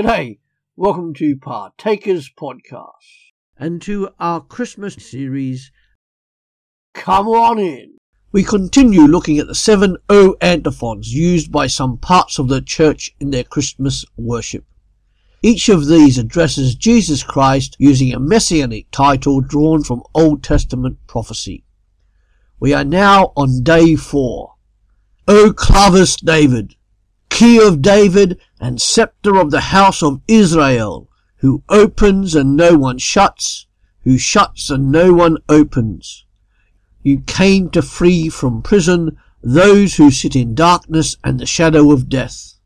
[0.00, 0.38] G'day,
[0.76, 5.70] welcome to Partakers Podcast and to our Christmas series.
[6.94, 7.98] Come on in.
[8.32, 13.14] We continue looking at the seven O antiphons used by some parts of the church
[13.20, 14.64] in their Christmas worship.
[15.42, 21.62] Each of these addresses Jesus Christ using a messianic title drawn from Old Testament prophecy.
[22.58, 24.54] We are now on day four.
[25.28, 26.74] O Clavis David,
[27.30, 32.98] key of David and scepter of the house of Israel, who opens and no one
[32.98, 33.66] shuts,
[34.02, 36.26] who shuts and no one opens.
[37.02, 42.10] You came to free from prison those who sit in darkness and the shadow of
[42.10, 42.58] death.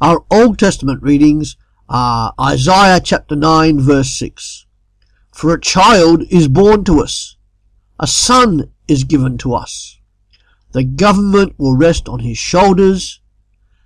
[0.00, 1.56] Our Old Testament readings
[1.88, 4.66] are Isaiah chapter 9 verse 6.
[5.32, 7.36] For a child is born to us,
[8.00, 10.00] a son is given to us.
[10.72, 13.20] The government will rest on his shoulders,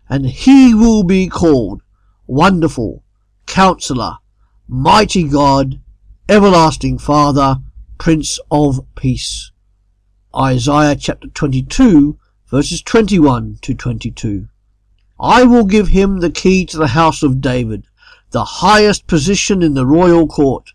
[0.09, 1.83] and he will be called
[2.27, 3.03] Wonderful,
[3.47, 4.19] Counselor,
[4.67, 5.81] Mighty God,
[6.29, 7.59] Everlasting Father,
[7.99, 9.51] Prince of Peace.
[10.35, 12.19] Isaiah chapter 22
[12.51, 14.49] verses 21 to 22.
[15.21, 17.85] I will give him the key to the house of David,
[18.31, 20.73] the highest position in the royal court.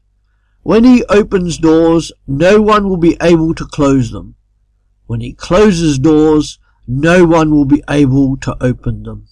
[0.62, 4.36] When he opens doors, no one will be able to close them.
[5.08, 9.28] When he closes doors, no one will be able to open them.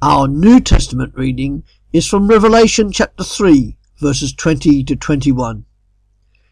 [0.00, 5.64] Our New Testament reading is from Revelation chapter 3, verses 20 to 21.